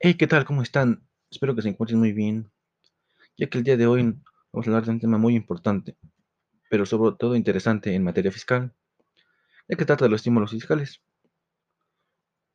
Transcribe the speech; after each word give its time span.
Hey, 0.00 0.14
¿qué 0.14 0.26
tal? 0.26 0.44
¿Cómo 0.46 0.62
están? 0.62 1.06
Espero 1.30 1.54
que 1.54 1.60
se 1.62 1.68
encuentren 1.68 1.98
muy 1.98 2.12
bien, 2.12 2.50
ya 3.38 3.48
que 3.48 3.58
el 3.58 3.64
día 3.64 3.76
de 3.76 3.86
hoy 3.86 4.02
vamos 4.52 4.66
a 4.66 4.70
hablar 4.70 4.84
de 4.86 4.92
un 4.92 5.00
tema 5.00 5.18
muy 5.18 5.36
importante, 5.36 5.96
pero 6.70 6.86
sobre 6.86 7.16
todo 7.16 7.36
interesante 7.36 7.94
en 7.94 8.04
materia 8.04 8.32
fiscal, 8.32 8.74
ya 9.68 9.76
que 9.76 9.84
trata 9.86 10.06
de 10.06 10.10
los 10.10 10.20
estímulos 10.20 10.52
fiscales. 10.52 11.02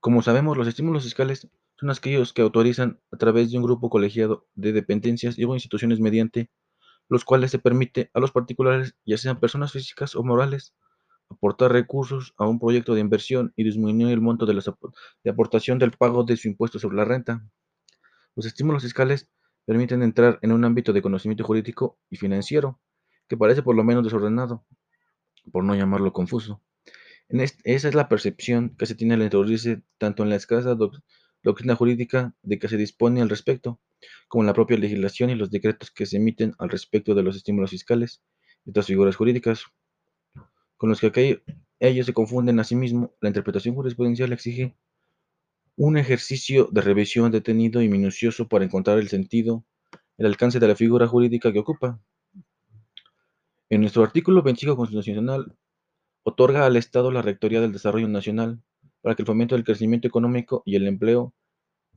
Como 0.01 0.21
sabemos, 0.21 0.57
los 0.57 0.67
estímulos 0.67 1.03
fiscales 1.05 1.47
son 1.79 1.89
aquellos 1.89 2.33
que 2.33 2.41
autorizan 2.41 2.99
a 3.09 3.17
través 3.17 3.49
de 3.51 3.57
un 3.57 3.63
grupo 3.63 3.89
colegiado 3.89 4.45
de 4.53 4.73
dependencias 4.73 5.39
y 5.39 5.45
o 5.45 5.53
instituciones 5.53 6.01
mediante 6.01 6.49
los 7.09 7.25
cuales 7.25 7.51
se 7.51 7.59
permite 7.59 8.11
a 8.13 8.19
los 8.19 8.31
particulares, 8.31 8.95
ya 9.05 9.17
sean 9.17 9.39
personas 9.39 9.71
físicas 9.73 10.15
o 10.15 10.23
morales, 10.23 10.73
aportar 11.31 11.71
recursos 11.71 12.33
a 12.37 12.47
un 12.47 12.59
proyecto 12.59 12.93
de 12.93 13.01
inversión 13.01 13.53
y 13.55 13.63
disminuir 13.63 14.13
el 14.13 14.21
monto 14.21 14.45
de, 14.45 14.53
de 15.23 15.29
aportación 15.31 15.79
del 15.79 15.91
pago 15.91 16.23
de 16.23 16.37
su 16.37 16.47
impuesto 16.47 16.79
sobre 16.79 16.97
la 16.97 17.05
renta. 17.05 17.45
Los 18.35 18.45
estímulos 18.45 18.83
fiscales 18.83 19.29
permiten 19.65 20.03
entrar 20.03 20.39
en 20.41 20.51
un 20.51 20.65
ámbito 20.65 20.93
de 20.93 21.01
conocimiento 21.01 21.43
jurídico 21.43 21.97
y 22.09 22.17
financiero 22.17 22.79
que 23.27 23.37
parece 23.37 23.63
por 23.63 23.75
lo 23.75 23.83
menos 23.83 24.03
desordenado, 24.03 24.65
por 25.51 25.63
no 25.63 25.75
llamarlo 25.75 26.11
confuso. 26.11 26.61
Esa 27.29 27.87
es 27.87 27.95
la 27.95 28.09
percepción 28.09 28.75
que 28.77 28.85
se 28.85 28.95
tiene 28.95 29.13
al 29.13 29.21
introducirse 29.21 29.83
tanto 29.97 30.23
en 30.23 30.29
la 30.29 30.35
escasa 30.35 30.75
doctrina 31.43 31.75
jurídica 31.75 32.35
de 32.41 32.59
que 32.59 32.67
se 32.67 32.75
dispone 32.75 33.21
al 33.21 33.29
respecto, 33.29 33.79
como 34.27 34.43
en 34.43 34.47
la 34.47 34.53
propia 34.53 34.77
legislación 34.77 35.29
y 35.29 35.35
los 35.35 35.49
decretos 35.49 35.91
que 35.91 36.05
se 36.05 36.17
emiten 36.17 36.53
al 36.59 36.69
respecto 36.69 37.15
de 37.15 37.23
los 37.23 37.37
estímulos 37.37 37.69
fiscales 37.69 38.21
y 38.65 38.71
otras 38.71 38.87
figuras 38.87 39.15
jurídicas, 39.15 39.63
con 40.81 40.89
los 40.89 40.99
que 40.99 41.43
ellos 41.79 42.07
se 42.07 42.13
confunden 42.13 42.59
a 42.59 42.63
sí 42.63 42.75
mismos, 42.75 43.11
la 43.21 43.29
interpretación 43.29 43.75
jurisprudencial 43.75 44.33
exige 44.33 44.75
un 45.75 45.95
ejercicio 45.95 46.69
de 46.71 46.81
revisión 46.81 47.31
detenido 47.31 47.83
y 47.83 47.87
minucioso 47.87 48.47
para 48.47 48.65
encontrar 48.65 48.97
el 48.97 49.07
sentido, 49.07 49.63
el 50.17 50.25
alcance 50.25 50.59
de 50.59 50.67
la 50.67 50.75
figura 50.75 51.05
jurídica 51.05 51.53
que 51.53 51.59
ocupa. 51.59 52.01
En 53.69 53.81
nuestro 53.81 54.01
artículo 54.01 54.41
25 54.41 54.75
constitucional, 54.75 55.55
otorga 56.23 56.65
al 56.65 56.75
Estado 56.77 57.11
la 57.11 57.21
Rectoría 57.21 57.61
del 57.61 57.73
Desarrollo 57.73 58.07
Nacional 58.07 58.59
para 59.01 59.13
que 59.13 59.21
el 59.21 59.27
fomento 59.27 59.53
del 59.53 59.63
crecimiento 59.63 60.07
económico 60.07 60.63
y 60.65 60.77
el 60.77 60.87
empleo, 60.87 61.35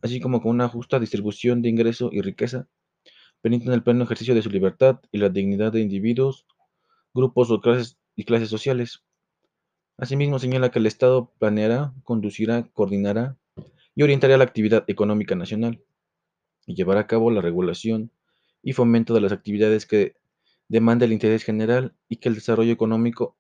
así 0.03 0.21
como 0.21 0.43
con 0.43 0.51
una 0.51 0.69
justa 0.69 1.01
distribución 1.01 1.63
de 1.63 1.71
ingreso 1.71 2.11
y 2.13 2.21
riqueza, 2.21 2.69
permitan 3.41 3.73
el 3.73 3.83
pleno 3.83 4.05
ejercicio 4.05 4.35
de 4.35 4.43
su 4.43 4.51
libertad 4.51 5.01
y 5.11 5.17
la 5.17 5.31
dignidad 5.31 5.73
de 5.73 5.81
individuos, 5.81 6.45
grupos 7.15 7.51
o 7.51 7.63
clases 7.63 7.97
y 8.17 8.25
clases 8.25 8.49
sociales. 8.49 9.05
Asimismo, 9.97 10.39
señala 10.39 10.71
que 10.71 10.79
el 10.79 10.87
Estado 10.87 11.33
planeará, 11.39 11.93
conducirá, 12.03 12.69
coordinará 12.73 13.37
y 13.95 14.03
orientará 14.03 14.37
la 14.37 14.45
actividad 14.45 14.85
económica 14.89 15.35
nacional 15.35 15.83
y 16.67 16.75
llevará 16.75 17.01
a 17.01 17.07
cabo 17.07 17.31
la 17.31 17.41
regulación 17.41 18.11
y 18.63 18.73
fomento 18.73 19.15
de 19.15 19.21
las 19.21 19.33
actividades 19.33 19.87
que 19.87 20.17
demanda 20.69 21.05
el 21.05 21.13
interés 21.13 21.45
general 21.45 21.95
y 22.09 22.17
que 22.17 22.29
el 22.29 22.35
desarrollo 22.35 22.73
económico 22.73 23.37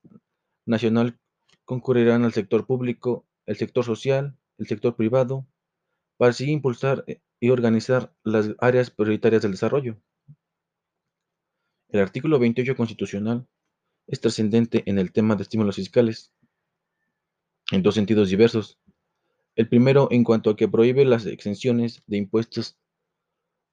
nacional 0.67 1.19
concurrirán 1.64 2.25
al 2.25 2.33
sector 2.33 2.67
público, 2.67 3.27
el 3.47 3.56
sector 3.56 3.84
social, 3.84 4.36
el 4.58 4.67
sector 4.67 4.95
privado, 4.97 5.47
para 6.17 6.30
así 6.30 6.50
impulsar 6.50 7.05
y 7.41 7.50
organizar 7.50 8.14
las 8.22 8.50
áreas 8.58 8.91
prioritarias 8.91 9.42
del 9.42 9.52
desarrollo. 9.52 9.97
El 11.89 12.00
artículo 12.00 12.39
28 12.39 12.77
constitucional 12.77 13.47
es 14.06 14.20
trascendente 14.20 14.83
en 14.86 14.98
el 14.98 15.12
tema 15.12 15.36
de 15.36 15.42
estímulos 15.42 15.77
fiscales, 15.77 16.33
en 17.70 17.83
dos 17.83 17.94
sentidos 17.94 18.28
diversos. 18.28 18.78
El 19.56 19.69
primero 19.69 20.08
en 20.11 20.24
cuanto 20.24 20.50
a 20.50 20.56
que 20.56 20.69
prohíbe 20.69 21.05
las 21.05 21.27
exenciones 21.27 22.02
de 22.06 22.16
impuestos, 22.19 22.77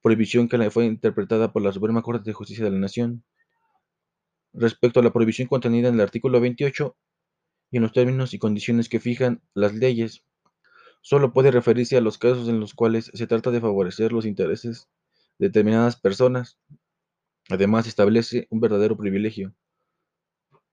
prohibición 0.02 0.48
que 0.48 0.70
fue 0.70 0.86
interpretada 0.86 1.52
por 1.52 1.62
la 1.62 1.72
Suprema 1.72 2.02
Corte 2.02 2.24
de 2.24 2.34
Justicia 2.34 2.64
de 2.64 2.70
la 2.70 2.78
Nación. 2.78 3.24
Respecto 4.52 5.00
a 5.00 5.02
la 5.02 5.12
prohibición 5.12 5.48
contenida 5.48 5.88
en 5.88 5.94
el 5.94 6.00
artículo 6.00 6.40
28 6.40 6.96
y 7.70 7.76
en 7.76 7.82
los 7.82 7.92
términos 7.92 8.34
y 8.34 8.38
condiciones 8.38 8.88
que 8.88 9.00
fijan 9.00 9.42
las 9.54 9.74
leyes, 9.74 10.24
solo 11.00 11.32
puede 11.32 11.50
referirse 11.50 11.96
a 11.96 12.00
los 12.00 12.18
casos 12.18 12.48
en 12.48 12.60
los 12.60 12.74
cuales 12.74 13.10
se 13.14 13.26
trata 13.26 13.50
de 13.50 13.60
favorecer 13.60 14.12
los 14.12 14.26
intereses 14.26 14.88
de 15.38 15.48
determinadas 15.48 15.96
personas. 15.96 16.58
Además, 17.48 17.86
establece 17.86 18.46
un 18.50 18.60
verdadero 18.60 18.96
privilegio, 18.96 19.54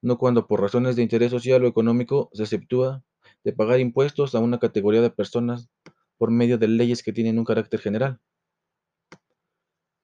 no 0.02 0.18
cuando 0.18 0.48
por 0.48 0.62
razones 0.62 0.96
de 0.96 1.04
interés 1.04 1.32
social 1.32 1.64
o 1.64 1.68
económico 1.68 2.30
se 2.34 2.44
exceptúa 2.44 3.04
de 3.44 3.54
pagar 3.54 3.80
impuestos 3.80 4.36
a 4.36 4.40
una 4.40 4.60
categoría 4.60 5.02
de 5.02 5.10
personas 5.10 5.70
por 6.18 6.32
medio 6.32 6.58
de 6.58 6.68
leyes 6.68 7.04
que 7.04 7.14
tienen 7.14 7.40
un 7.40 7.46
carácter 7.46 7.80
general. 7.80 8.20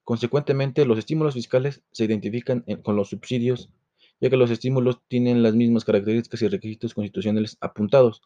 Consecuentemente, 0.04 0.86
los 0.86 1.00
estímulos 1.00 1.34
fiscales 1.34 1.84
se 1.92 2.06
identifican 2.06 2.64
con 2.84 2.96
los 2.96 3.10
subsidios, 3.10 3.72
ya 4.22 4.30
que 4.30 4.38
los 4.38 4.52
estímulos 4.52 5.02
tienen 5.08 5.42
las 5.44 5.56
mismas 5.56 5.84
características 5.84 6.42
y 6.44 6.48
requisitos 6.48 6.94
constitucionales 6.94 7.58
apuntados. 7.60 8.22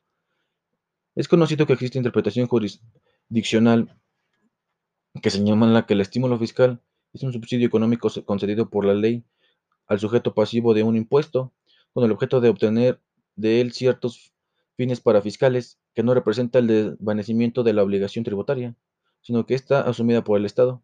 Es 1.15 1.27
conocido 1.27 1.65
que 1.65 1.73
existe 1.73 1.97
interpretación 1.97 2.47
jurisdiccional 2.47 3.99
que 5.21 5.29
señala 5.29 5.85
que 5.85 5.93
el 5.93 6.01
estímulo 6.01 6.37
fiscal 6.37 6.81
es 7.13 7.23
un 7.23 7.33
subsidio 7.33 7.65
económico 7.65 8.09
concedido 8.25 8.69
por 8.69 8.85
la 8.85 8.93
ley 8.93 9.23
al 9.87 9.99
sujeto 9.99 10.33
pasivo 10.35 10.73
de 10.73 10.83
un 10.83 10.95
impuesto, 10.95 11.51
con 11.99 12.05
el 12.05 12.13
objeto 12.13 12.39
de 12.39 12.47
obtener 12.47 13.01
de 13.35 13.59
él 13.59 13.73
ciertos 13.73 14.33
fines 14.77 15.01
parafiscales, 15.01 15.77
que 15.93 16.01
no 16.01 16.13
representa 16.13 16.59
el 16.59 16.67
desvanecimiento 16.67 17.61
de 17.63 17.73
la 17.73 17.83
obligación 17.83 18.23
tributaria, 18.23 18.77
sino 19.19 19.45
que 19.45 19.53
está 19.53 19.81
asumida 19.81 20.23
por 20.23 20.39
el 20.39 20.45
Estado. 20.45 20.81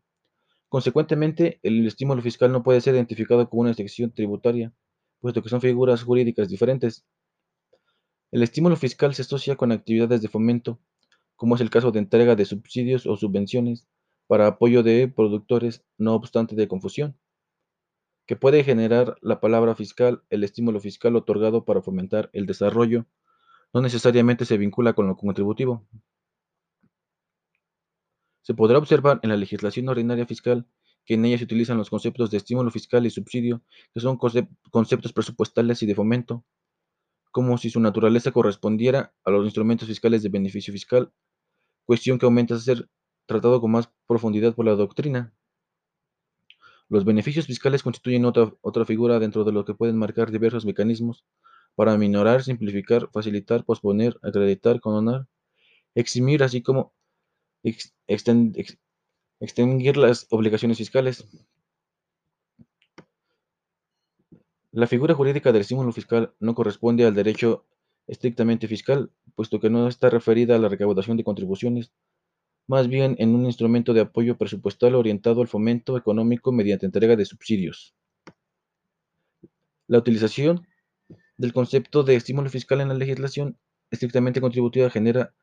Consecuentemente, 0.67 1.61
el 1.63 1.87
estímulo 1.87 2.21
fiscal 2.21 2.51
no 2.51 2.63
puede 2.63 2.81
ser 2.81 2.95
identificado 2.95 3.49
como 3.49 3.61
una 3.61 3.73
sección 3.73 4.11
tributaria, 4.11 4.73
puesto 5.21 5.41
que 5.41 5.47
son 5.47 5.61
figuras 5.61 6.03
jurídicas 6.03 6.49
diferentes. 6.49 7.05
El 8.31 8.43
estímulo 8.43 8.75
fiscal 8.75 9.15
se 9.15 9.21
asocia 9.21 9.55
con 9.55 9.71
actividades 9.71 10.21
de 10.21 10.27
fomento, 10.27 10.81
como 11.37 11.55
es 11.55 11.61
el 11.61 11.69
caso 11.69 11.93
de 11.93 11.99
entrega 11.99 12.35
de 12.35 12.43
subsidios 12.43 13.05
o 13.05 13.15
subvenciones 13.15 13.87
para 14.27 14.47
apoyo 14.47 14.83
de 14.83 15.07
productores, 15.07 15.85
no 15.97 16.13
obstante 16.13 16.55
de 16.57 16.67
confusión, 16.67 17.17
que 18.25 18.35
puede 18.35 18.63
generar 18.63 19.15
la 19.21 19.39
palabra 19.39 19.75
fiscal, 19.75 20.23
el 20.29 20.43
estímulo 20.43 20.79
fiscal 20.79 21.15
otorgado 21.15 21.65
para 21.65 21.81
fomentar 21.81 22.29
el 22.33 22.45
desarrollo 22.45 23.05
no 23.75 23.81
necesariamente 23.81 24.45
se 24.45 24.57
vincula 24.57 24.93
con 24.93 25.05
lo 25.05 25.17
contributivo. 25.17 25.85
Se 28.41 28.53
podrá 28.53 28.77
observar 28.77 29.19
en 29.21 29.29
la 29.29 29.35
legislación 29.35 29.89
ordinaria 29.89 30.25
fiscal 30.25 30.65
que 31.03 31.15
en 31.15 31.25
ella 31.25 31.37
se 31.37 31.43
utilizan 31.43 31.77
los 31.77 31.89
conceptos 31.89 32.31
de 32.31 32.37
estímulo 32.37 32.71
fiscal 32.71 33.05
y 33.05 33.09
subsidio, 33.09 33.61
que 33.93 33.99
son 33.99 34.17
conceptos 34.17 35.11
presupuestales 35.11 35.83
y 35.83 35.87
de 35.87 35.93
fomento, 35.93 36.45
como 37.31 37.57
si 37.57 37.69
su 37.69 37.81
naturaleza 37.81 38.31
correspondiera 38.31 39.13
a 39.25 39.31
los 39.31 39.43
instrumentos 39.43 39.89
fiscales 39.89 40.23
de 40.23 40.29
beneficio 40.29 40.71
fiscal, 40.71 41.11
cuestión 41.83 42.17
que 42.17 42.25
aumenta 42.25 42.55
a 42.55 42.59
ser 42.59 42.89
tratado 43.25 43.59
con 43.59 43.71
más 43.71 43.91
profundidad 44.07 44.55
por 44.55 44.65
la 44.65 44.75
doctrina. 44.75 45.33
Los 46.89 47.03
beneficios 47.05 47.47
fiscales 47.47 47.81
constituyen 47.83 48.25
otra, 48.25 48.53
otra 48.61 48.85
figura 48.85 49.19
dentro 49.19 49.43
de 49.43 49.51
lo 49.51 49.65
que 49.65 49.73
pueden 49.73 49.97
marcar 49.97 50.31
diversos 50.31 50.65
mecanismos 50.65 51.25
para 51.75 51.97
minorar, 51.97 52.43
simplificar, 52.43 53.09
facilitar, 53.11 53.65
posponer, 53.65 54.17
acreditar, 54.21 54.79
condonar, 54.79 55.27
eximir, 55.95 56.43
así 56.43 56.61
como 56.61 56.93
extinguir 59.39 59.97
las 59.97 60.27
obligaciones 60.29 60.77
fiscales. 60.77 61.25
La 64.71 64.87
figura 64.87 65.15
jurídica 65.15 65.51
del 65.51 65.61
estímulo 65.61 65.91
fiscal 65.91 66.33
no 66.39 66.53
corresponde 66.53 67.05
al 67.05 67.15
derecho 67.15 67.65
estrictamente 68.07 68.67
fiscal, 68.67 69.09
puesto 69.33 69.59
que 69.59 69.69
no 69.69 69.87
está 69.87 70.09
referida 70.09 70.55
a 70.55 70.59
la 70.59 70.69
recaudación 70.69 71.17
de 71.17 71.23
contribuciones, 71.23 71.91
más 72.67 72.87
bien 72.87 73.15
en 73.19 73.35
un 73.35 73.45
instrumento 73.45 73.93
de 73.93 74.01
apoyo 74.01 74.37
presupuestal 74.37 74.95
orientado 74.95 75.41
al 75.41 75.47
fomento 75.47 75.97
económico 75.97 76.51
mediante 76.51 76.85
entrega 76.85 77.15
de 77.15 77.25
subsidios. 77.25 77.95
La 79.87 79.99
utilización 79.99 80.67
del 81.37 81.53
concepto 81.53 82.03
de 82.03 82.15
estímulo 82.15 82.49
fiscal 82.49 82.81
en 82.81 82.87
la 82.87 82.95
legislación 82.95 83.57
estrictamente 83.91 84.41
contributiva 84.41 84.89
genera 84.89 85.33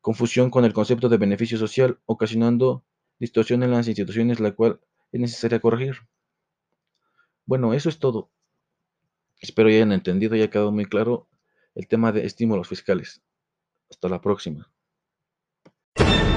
confusión 0.00 0.50
con 0.50 0.64
el 0.64 0.72
concepto 0.72 1.08
de 1.08 1.16
beneficio 1.16 1.58
social, 1.58 1.98
ocasionando 2.06 2.84
distorsión 3.18 3.62
en 3.62 3.70
las 3.70 3.88
instituciones, 3.88 4.40
la 4.40 4.52
cual 4.52 4.80
es 5.12 5.20
necesaria 5.20 5.60
corregir. 5.60 5.96
Bueno, 7.44 7.74
eso 7.74 7.88
es 7.88 7.98
todo. 7.98 8.30
Espero 9.40 9.68
ya 9.68 9.76
hayan 9.76 9.92
entendido 9.92 10.34
y 10.34 10.40
haya 10.40 10.50
quedado 10.50 10.72
muy 10.72 10.86
claro 10.86 11.28
el 11.74 11.86
tema 11.86 12.10
de 12.12 12.24
estímulos 12.26 12.68
fiscales. 12.68 13.22
Hasta 13.90 14.08
la 14.08 14.20
próxima. 14.20 14.70
you 15.98 16.26